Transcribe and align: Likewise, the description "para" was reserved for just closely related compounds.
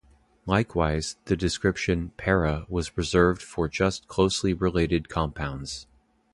Likewise, 0.47 1.17
the 1.25 1.37
description 1.37 2.09
"para" 2.17 2.65
was 2.67 2.97
reserved 2.97 3.39
for 3.43 3.69
just 3.69 4.07
closely 4.07 4.51
related 4.51 5.09
compounds. 5.09 5.85